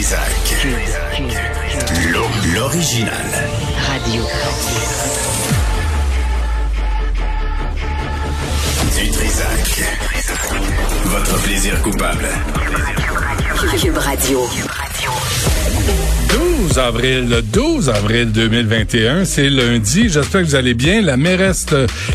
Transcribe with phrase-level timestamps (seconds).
[0.00, 0.66] Trisac.
[2.54, 3.12] L'original.
[3.86, 4.22] Radio.
[8.96, 9.84] Du Trisac.
[11.04, 12.28] Votre plaisir coupable.
[13.78, 14.48] Cube Radio.
[16.32, 20.08] 12 avril, le 12 avril 2021, c'est lundi.
[20.08, 21.00] J'espère que vous allez bien.
[21.02, 21.66] La mairesse,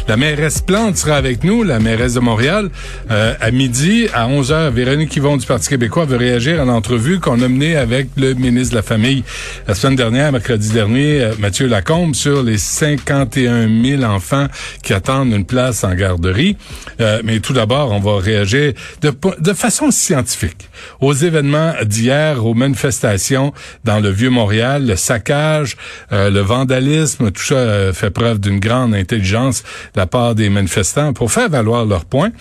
[0.07, 2.69] la mairesse Plante sera avec nous, la mairesse de Montréal,
[3.11, 7.19] euh, à midi, à 11 h Véronique Yvon du Parti québécois veut réagir à l'entrevue
[7.19, 9.23] qu'on a menée avec le ministre de la Famille
[9.67, 14.47] la semaine dernière, mercredi dernier, euh, Mathieu Lacombe, sur les 51 000 enfants
[14.83, 16.55] qui attendent une place en garderie.
[17.01, 20.69] Euh, mais tout d'abord, on va réagir de, de façon scientifique
[21.01, 23.53] aux événements d'hier, aux manifestations
[23.83, 25.77] dans le Vieux-Montréal, le saccage,
[26.11, 30.49] euh, le vandalisme, tout ça euh, fait preuve d'une grande intelligence de la part des
[30.49, 32.31] manifestants pour faire valoir leurs points.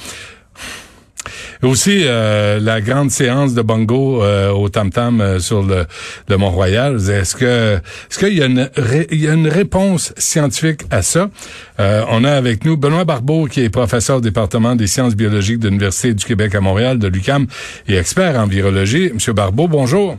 [1.62, 5.86] Aussi, euh, la grande séance de bongo au tam-tam sur le,
[6.28, 6.96] le Mont-Royal.
[6.96, 8.68] Est-ce que est-ce qu'il y a une
[9.10, 11.30] y a une réponse scientifique à ça?
[11.78, 15.68] on a avec nous Benoît Barbeau, qui est professeur au département des sciences biologiques de
[15.68, 17.46] l'Université du Québec à Montréal, de l'UCAM,
[17.88, 19.10] et expert en virologie.
[19.14, 20.18] Monsieur Barbeau, bonjour.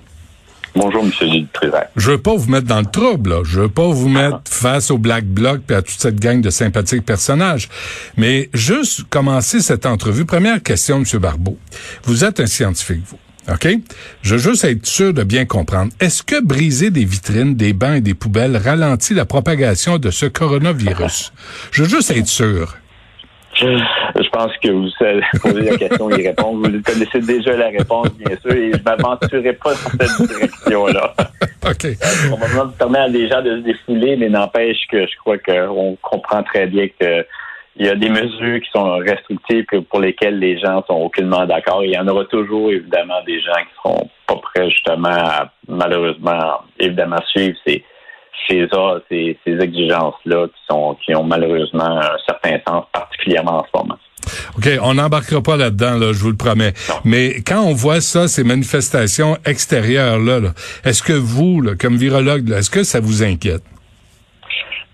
[0.75, 1.89] Bonjour, Monsieur Trézac.
[1.95, 3.41] Je veux pas vous mettre dans le trouble, là.
[3.45, 6.49] Je veux pas vous mettre face au Black Bloc et à toute cette gang de
[6.49, 7.69] sympathiques personnages.
[8.17, 10.25] Mais juste commencer cette entrevue.
[10.25, 11.57] Première question, Monsieur Barbeau.
[12.03, 13.19] Vous êtes un scientifique, vous.
[13.53, 13.67] OK?
[14.21, 15.91] Je veux juste être sûr de bien comprendre.
[15.99, 20.25] Est-ce que briser des vitrines, des bancs et des poubelles ralentit la propagation de ce
[20.25, 21.31] coronavirus?
[21.71, 22.75] Je veux juste être sûr.
[23.57, 26.69] Je pense que vous savez poser la question et répondre.
[26.69, 31.13] Vous connaissez déjà la réponse, bien sûr, et je m'aventurerai pas dans cette direction-là.
[31.65, 31.97] OK.
[32.27, 36.43] Probablement permettre à des gens de se défouler, mais n'empêche que je crois qu'on comprend
[36.43, 37.25] très bien que
[37.77, 41.83] il y a des mesures qui sont restrictives pour lesquelles les gens sont aucunement d'accord.
[41.83, 46.61] Il y en aura toujours, évidemment, des gens qui seront pas prêts, justement, à, malheureusement,
[46.79, 47.83] évidemment, suivre ces
[48.47, 48.67] ces,
[49.09, 53.97] ces, ces exigences-là qui sont qui ont malheureusement un certain sens, particulièrement en ce moment.
[54.57, 56.73] OK, on n'embarquera pas là-dedans, là, je vous le promets.
[57.03, 60.51] Mais quand on voit ça, ces manifestations extérieures-là, -là,
[60.83, 63.63] est ce que vous, là, comme virologue, est-ce que ça vous inquiète?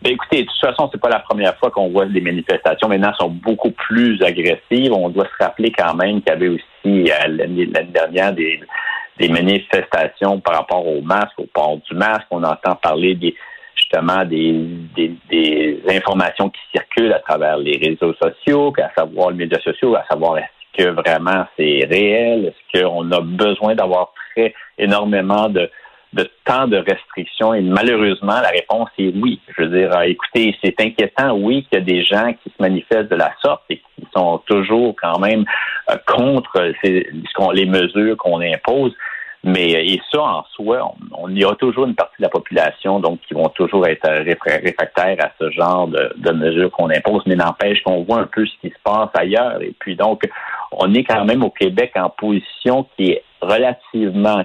[0.01, 2.87] Ben écoutez, de toute façon, c'est pas la première fois qu'on voit des manifestations.
[2.89, 4.91] Maintenant, sont beaucoup plus agressives.
[4.91, 8.59] On doit se rappeler quand même qu'il y avait aussi euh, l'année dernière des,
[9.21, 12.25] des manifestations par rapport au masque, au port du masque.
[12.31, 13.35] On entend parler des
[13.75, 19.95] justement des, informations qui circulent à travers les réseaux sociaux, à savoir les médias sociaux,
[19.95, 25.69] à savoir est-ce que vraiment c'est réel, est-ce qu'on a besoin d'avoir très énormément de,
[26.13, 27.53] de temps de restriction?
[27.53, 29.39] Et malheureusement la réponse est oui.
[29.57, 33.11] Je veux dire, écoutez, c'est inquiétant, oui, qu'il y a des gens qui se manifestent
[33.11, 35.43] de la sorte et qui sont toujours quand même
[35.89, 36.71] euh, contre
[37.53, 38.93] les mesures qu'on impose.
[39.43, 43.21] Mais et ça, en soi, on, y a toujours une partie de la population donc
[43.27, 47.81] qui vont toujours être réfractaires à ce genre de, de mesures qu'on impose, mais n'empêche
[47.81, 49.59] qu'on voit un peu ce qui se passe ailleurs.
[49.61, 50.21] Et puis donc,
[50.71, 54.43] on est quand même au Québec en position qui est relativement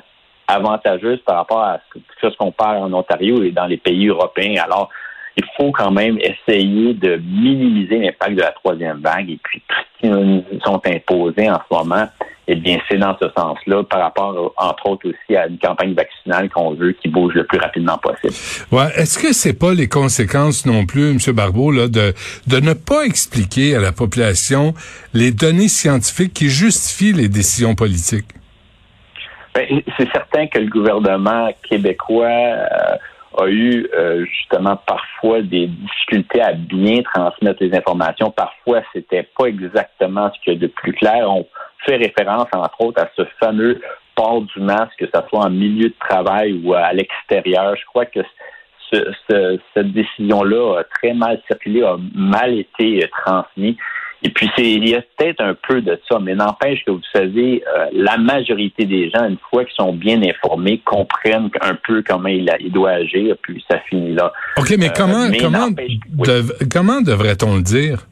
[0.49, 1.81] avantageuse par rapport à
[2.23, 4.62] ce qu'on parle en Ontario et dans les pays européens.
[4.65, 4.89] Alors,
[5.37, 9.62] il faut quand même essayer de minimiser l'impact de la troisième vague et puis
[10.01, 12.06] qui nous sont imposés en ce moment
[12.49, 16.49] eh bien, c'est dans ce sens-là, par rapport, entre autres, aussi à une campagne vaccinale
[16.49, 18.34] qu'on veut qui bouge le plus rapidement possible.
[18.71, 18.89] Ouais.
[18.97, 21.19] Est-ce que c'est pas les conséquences non plus, M.
[21.35, 22.15] Barbeau, là, de,
[22.47, 24.75] de ne pas expliquer à la population
[25.12, 28.29] les données scientifiques qui justifient les décisions politiques?
[29.55, 32.97] Ben, c'est certain que le gouvernement québécois euh,
[33.37, 38.31] a eu euh, justement parfois des difficultés à bien transmettre les informations.
[38.31, 41.31] Parfois, c'était pas exactement ce qu'il y a de plus clair.
[41.31, 41.47] On
[41.85, 43.81] fait référence, entre autres, à ce fameux
[44.15, 47.77] port du masque, que ce soit en milieu de travail ou à l'extérieur.
[47.77, 48.21] Je crois que
[48.91, 53.77] cette décision-là a très mal circulé, a mal été transmise.
[54.26, 57.00] Et puis, c'est, il y a peut-être un peu de ça, mais n'empêche que vous
[57.12, 62.02] savez, euh, la majorité des gens, une fois qu'ils sont bien informés, comprennent un peu
[62.05, 64.32] comment il, il doit agir, puis ça finit là.
[64.56, 65.69] OK, mais euh, comment, comment,
[66.73, 68.05] comment devrait-on le dire?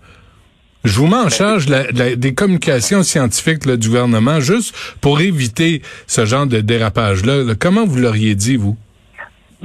[0.85, 6.27] Je vous mets en ben, charge des communications scientifiques du gouvernement juste pour éviter ce
[6.27, 7.55] genre de dérapage-là.
[7.59, 8.77] Comment vous l'auriez dit, vous?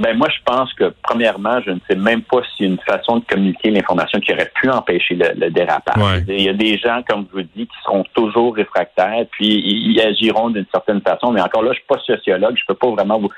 [0.00, 2.80] Ben moi, je pense que premièrement, je ne sais même pas s'il y a une
[2.80, 6.24] façon de communiquer l'information qui aurait pu empêcher le, dérapage.
[6.26, 10.00] Il y a des gens, comme je vous dis, qui seront toujours réfractaires, puis ils
[10.00, 11.32] agiront d'une certaine façon.
[11.32, 13.28] Mais encore là, je suis pas sociologue, je peux pas vraiment vous.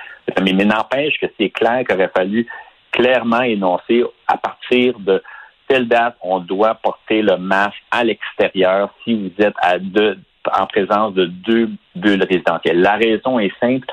[0.41, 2.47] Mais, mais n'empêche que c'est clair qu'il aurait fallu
[2.93, 5.21] clairement énoncer à partir de
[5.67, 10.19] telle date, on doit porter le masque à l'extérieur si vous êtes à deux,
[10.57, 12.81] en présence de deux bulles résidentielles.
[12.81, 13.87] La raison est simple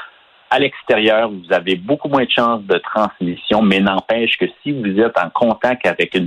[0.51, 5.00] À l'extérieur, vous avez beaucoup moins de chances de transmission, mais n'empêche que si vous
[5.00, 6.18] êtes en contact avec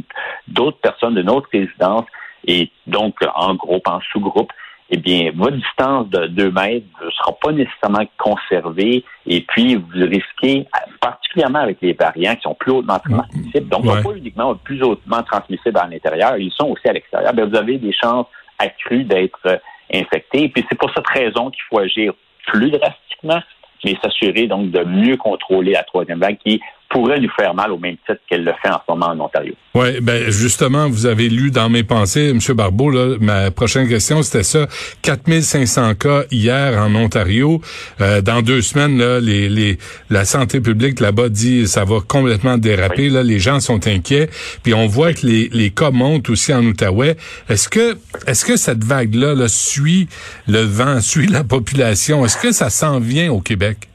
[0.47, 2.05] d'autres personnes de notre résidence,
[2.47, 4.53] et donc en groupe, en sous-groupe,
[4.95, 9.89] eh bien, votre distance de 2 mètres ne sera pas nécessairement conservée et puis vous
[9.95, 10.67] risquez,
[11.01, 15.79] particulièrement avec les variants qui sont plus hautement transmissibles, donc pas uniquement plus hautement transmissibles
[15.79, 18.27] à l'intérieur, ils sont aussi à l'extérieur, vous avez des chances
[18.59, 19.57] accrues d'être euh,
[19.95, 20.45] infectés.
[20.45, 22.13] Et puis c'est pour cette raison qu'il faut agir
[22.47, 23.41] plus drastiquement,
[23.85, 26.61] mais s'assurer donc de mieux contrôler la troisième vague qui
[26.93, 29.55] pourrait nous faire mal au même titre qu'elle le fait en ce moment en Ontario.
[29.75, 32.39] Oui, ben justement, vous avez lu dans mes pensées, M.
[32.55, 34.67] Barbeau, là, ma prochaine question, c'était ça.
[35.01, 37.61] 4500 cas hier en Ontario.
[38.01, 39.79] Euh, dans deux semaines, là, les, les,
[40.11, 43.09] la santé publique là-bas dit ça va complètement déraper.
[43.09, 44.29] Là, les gens sont inquiets.
[44.63, 47.17] Puis on voit que les, les cas montent aussi en Outaouais.
[47.49, 47.97] Est-ce que
[48.27, 50.09] est-ce que cette vague-là là, suit
[50.47, 52.25] le vent, suit la population?
[52.25, 53.89] Est-ce que ça s'en vient au Québec?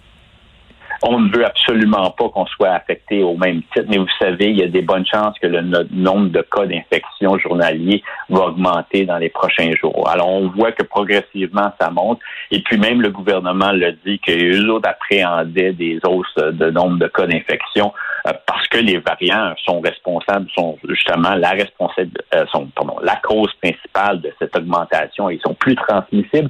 [1.03, 4.59] On ne veut absolument pas qu'on soit affecté au même titre, mais vous savez, il
[4.59, 5.61] y a des bonnes chances que le
[5.91, 10.09] nombre de cas d'infection journaliers va augmenter dans les prochains jours.
[10.09, 12.19] Alors, on voit que progressivement, ça monte.
[12.51, 17.07] Et puis même le gouvernement l'a dit qu'eux autres appréhendaient des hausses de nombre de
[17.07, 17.93] cas d'infection
[18.27, 23.15] euh, parce que les variants sont responsables, sont justement la responsable, euh, sont, pardon, la
[23.17, 25.29] cause principale de cette augmentation.
[25.29, 26.49] Ils sont plus transmissibles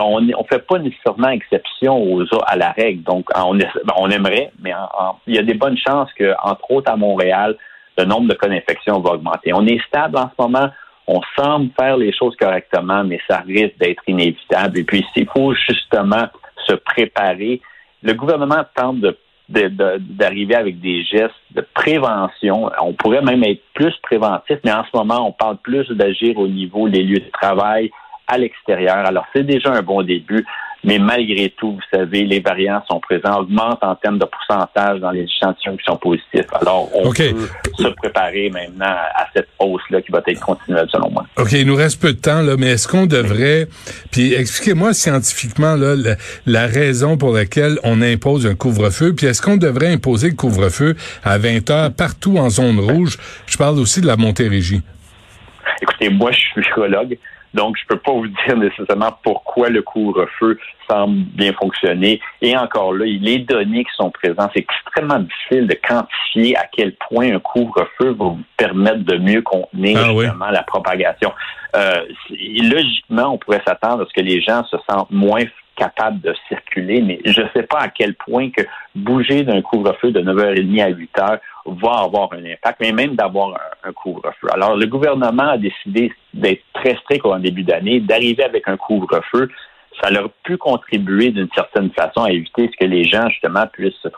[0.00, 3.02] on ne fait pas nécessairement exception aux, à la règle.
[3.02, 4.72] Donc, on, ben, on aimerait, mais
[5.26, 7.56] il y a des bonnes chances que, entre autres à Montréal,
[7.96, 9.52] le nombre de cas d'infection va augmenter.
[9.52, 10.68] On est stable en ce moment.
[11.06, 14.78] On semble faire les choses correctement, mais ça risque d'être inévitable.
[14.78, 16.26] Et puis, s'il faut justement
[16.66, 17.60] se préparer,
[18.02, 19.16] le gouvernement tente de
[19.48, 22.70] d'arriver avec des gestes de prévention.
[22.80, 26.48] On pourrait même être plus préventif, mais en ce moment, on parle plus d'agir au
[26.48, 27.90] niveau des lieux de travail,
[28.26, 28.96] à l'extérieur.
[28.96, 30.44] Alors, c'est déjà un bon début,
[30.84, 35.10] mais malgré tout, vous savez, les variants sont présents, augmentent en termes de pourcentage dans
[35.10, 36.46] les échantillons qui sont positifs.
[36.60, 37.34] Alors, on peut
[37.78, 41.24] se préparer maintenant à cette hausse-là qui va être continuelle, selon moi.
[41.38, 43.66] OK, il nous reste peu de temps, là, mais est-ce qu'on devrait,
[44.10, 45.94] puis expliquez-moi scientifiquement là,
[46.46, 50.96] la, raison pour laquelle on impose un couvre-feu, puis est-ce qu'on devrait imposer le couvre-feu
[51.22, 53.16] à 20 heures partout en zone rouge?
[53.46, 54.82] Je parle aussi de la Montérégie.
[55.80, 57.16] Écoutez, moi, je suis psychologue.
[57.54, 60.58] Donc, je peux pas vous dire nécessairement pourquoi le couvre-feu
[60.88, 62.20] semble bien fonctionner.
[62.42, 66.94] Et encore là, les données qui sont présentes, c'est extrêmement difficile de quantifier à quel
[66.94, 71.32] point un couvre-feu va vous permettre de mieux contenir ah justement la propagation.
[71.74, 75.44] Euh, logiquement, on pourrait s'attendre à ce que les gens se sentent moins
[75.76, 78.62] capables de circuler, mais je ne sais pas à quel point que
[78.94, 83.92] bouger d'un couvre-feu de 9h30 à 8h va avoir un impact, mais même d'avoir un,
[83.92, 84.48] couvre-feu.
[84.52, 89.48] Alors, le gouvernement a décidé d'être très strict en début d'année, d'arriver avec un couvre-feu.
[90.02, 93.66] Ça leur a pu contribuer d'une certaine façon à éviter ce que les gens, justement,
[93.72, 94.08] puissent se,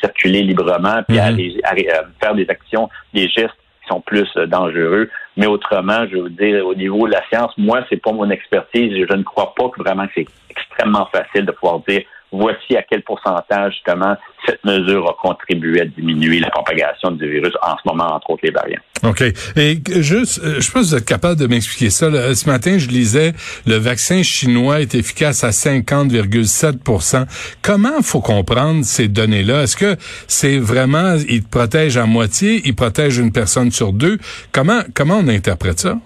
[0.00, 1.60] circuler librement, puis mm-hmm.
[1.64, 5.08] aller, euh, faire des actions, des gestes qui sont plus euh, dangereux.
[5.36, 8.92] Mais autrement, je veux dire, au niveau de la science, moi, c'est pas mon expertise.
[8.92, 12.02] Je ne crois pas que vraiment que c'est extrêmement facile de pouvoir dire
[12.32, 14.16] voici à quel pourcentage, justement,
[14.46, 18.42] cette mesure a contribué à diminuer la propagation du virus, en ce moment, entre autres,
[18.44, 18.80] les variants.
[19.02, 19.22] OK.
[19.56, 22.34] Et juste, euh, je pense que vous êtes capable de m'expliquer ça.
[22.34, 23.32] Ce matin, je lisais,
[23.66, 27.26] le vaccin chinois est efficace à 50,7
[27.62, 29.62] Comment faut comprendre ces données-là?
[29.62, 29.96] Est-ce que
[30.26, 34.18] c'est vraiment, il protège à moitié, il protège une personne sur deux?
[34.52, 35.96] Comment, comment on interprète ça?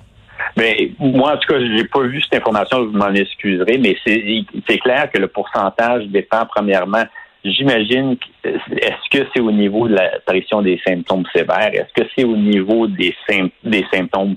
[0.56, 4.78] Mais moi, en tout cas, j'ai pas vu cette information, vous m'en excuserez, mais c'est
[4.78, 7.04] clair que le pourcentage dépend premièrement.
[7.44, 11.74] J'imagine, est-ce que c'est au niveau de l'apparition des symptômes sévères?
[11.74, 13.14] Est-ce que c'est au niveau des,
[13.62, 14.36] des symptômes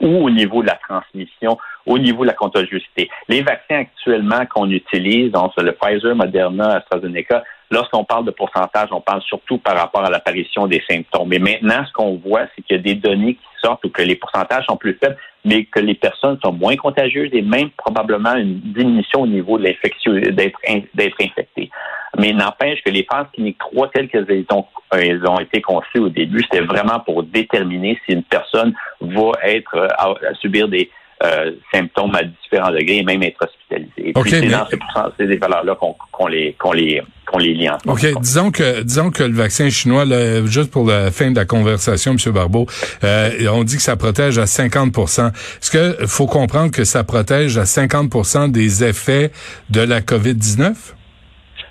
[0.00, 3.10] ou au niveau de la transmission, au niveau de la contagiosité?
[3.28, 7.42] Les vaccins actuellement qu'on utilise, donc le Pfizer, Moderna, AstraZeneca,
[7.72, 11.30] lorsqu'on parle de pourcentage, on parle surtout par rapport à l'apparition des symptômes.
[11.30, 13.46] Mais maintenant, ce qu'on voit, c'est qu'il y a des données qui
[13.84, 17.42] où que les pourcentages sont plus faibles, mais que les personnes sont moins contagieuses et
[17.42, 20.58] même probablement une diminution au niveau de l'infection, d'être
[20.94, 21.70] d'être infectées.
[22.18, 26.08] Mais n'empêche que les phases cliniques 3 telles qu'elles ont, elles ont été conçues au
[26.08, 30.90] début, c'était vraiment pour déterminer si une personne va être euh, à, subir des
[31.22, 34.10] euh, symptômes à différents degrés et même être hospitalisée.
[34.10, 34.78] Et puis c'est dans ces,
[35.26, 37.02] ces valeurs-là qu'on les qu'on les
[37.34, 37.90] qu'on les lie ensemble.
[37.90, 40.04] OK, disons que disons que le vaccin chinois,
[40.46, 42.32] juste pour la fin de la conversation, M.
[42.32, 42.66] Barbeau,
[43.02, 47.58] euh, on dit que ça protège à 50% Est-ce que faut comprendre que ça protège
[47.58, 49.32] à 50% des effets
[49.70, 50.94] de la COVID-19?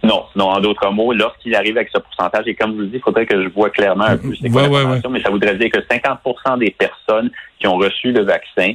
[0.04, 2.88] Non, non, en d'autres mots, lorsqu'il arrive avec ce pourcentage, et comme je vous le
[2.88, 4.68] dis, il faudrait que je vois clairement un peu c'est quoi
[5.10, 8.74] mais ça voudrait dire que 50% des personnes qui ont reçu le vaccin,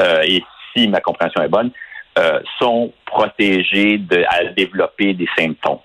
[0.00, 1.70] euh, et si ma compréhension est bonne,
[2.18, 5.78] euh, sont protégées de, à développer des symptômes.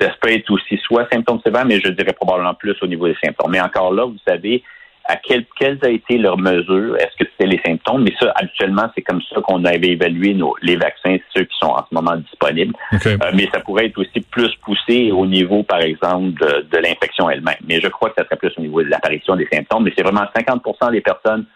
[0.00, 3.16] Ça peut être aussi soit symptômes sévères, mais je dirais probablement plus au niveau des
[3.22, 3.50] symptômes.
[3.50, 4.62] Mais encore là, vous savez,
[5.04, 6.96] à quelles a été leurs mesures?
[6.96, 8.04] Est-ce que c'était les symptômes?
[8.04, 11.70] Mais ça, habituellement, c'est comme ça qu'on avait évalué nos, les vaccins, ceux qui sont
[11.70, 12.74] en ce moment disponibles.
[13.06, 17.28] Euh, mais ça pourrait être aussi plus poussé au niveau, par exemple, de, de l'infection
[17.28, 17.56] elle-même.
[17.66, 19.84] Mais je crois que ça serait plus au niveau de l'apparition des symptômes.
[19.84, 21.46] Mais c'est vraiment 50% des personnes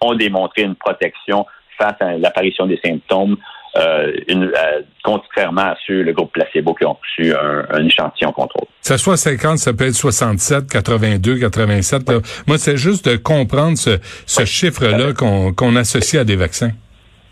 [0.00, 1.46] ont démontré une protection
[1.78, 3.36] face à l'apparition des symptômes
[3.76, 8.66] euh, une, euh, contrairement à ceux, le groupe placebo, qui ont reçu un, échantillon contrôle.
[8.80, 12.02] Ça soit 50, ça peut être 67, 82, 87.
[12.46, 16.70] Moi, c'est juste de comprendre ce, ce chiffre-là qu'on associe à des vaccins.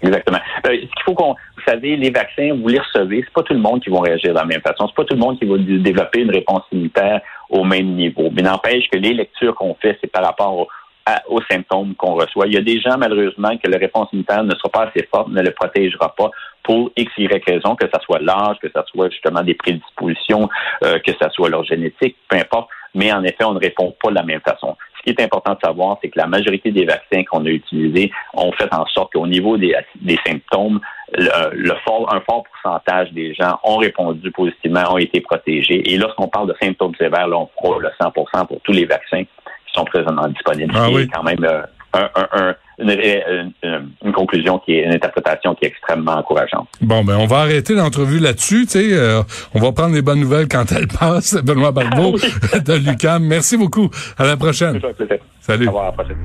[0.02, 0.38] Exactement.
[0.66, 3.54] Euh, ce qu'il faut qu'on, vous savez, les vaccins, vous les recevez, c'est pas tout
[3.54, 4.86] le monde qui va réagir de la même façon.
[4.88, 8.30] C'est pas tout le monde qui va développer une réponse immunitaire au même niveau.
[8.32, 10.68] Mais n'empêche que les lectures qu'on fait, c'est par rapport
[11.28, 12.46] au, aux symptômes qu'on reçoit.
[12.46, 15.28] Il y a des gens, malheureusement, que la réponse immunitaire ne sera pas assez forte,
[15.28, 16.30] ne le protégera pas
[16.62, 20.48] pour X, Y raison, que ce soit l'âge, que ce soit justement des prédispositions,
[20.82, 22.68] euh, que ce soit leur génétique, peu importe.
[22.94, 24.76] Mais en effet, on ne répond pas de la même façon.
[24.96, 28.10] Ce qui est important de savoir, c'est que la majorité des vaccins qu'on a utilisés
[28.32, 30.80] ont fait en sorte qu'au niveau des, des symptômes,
[31.12, 35.92] le, fort, un fort pourcentage des gens ont répondu positivement, ont été protégés.
[35.92, 39.24] Et lorsqu'on parle de symptômes sévères, là, on frôle le 100% pour tous les vaccins
[39.74, 40.72] sont présentement disponibles.
[40.74, 41.08] Ah, oui.
[41.12, 41.62] quand même euh,
[41.94, 42.54] un,
[44.02, 46.68] une, conclusion qui est une interprétation qui est extrêmement encourageante.
[46.80, 48.66] Bon, ben on va arrêter l'entrevue là-dessus.
[48.76, 49.22] Euh,
[49.54, 51.34] on va prendre les bonnes nouvelles quand elles passent.
[51.44, 52.16] Benoît Barbeau
[52.52, 53.24] ah de Lucam.
[53.24, 53.90] Merci beaucoup.
[54.18, 54.80] À la prochaine.
[55.40, 55.66] Salut.
[55.66, 56.16] Au revoir à la prochaine.